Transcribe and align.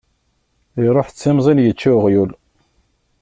Iruḥ 0.85 1.07
d 1.09 1.15
timẓin 1.19 1.63
yečča 1.65 1.89
uɣyul. 1.97 2.31